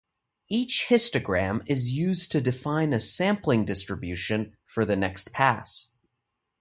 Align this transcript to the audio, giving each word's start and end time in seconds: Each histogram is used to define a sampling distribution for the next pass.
Each 0.49 0.87
histogram 0.89 1.61
is 1.67 1.91
used 1.91 2.31
to 2.31 2.41
define 2.41 2.91
a 2.91 2.99
sampling 2.99 3.65
distribution 3.65 4.57
for 4.65 4.83
the 4.83 4.95
next 4.95 5.31
pass. 5.31 5.91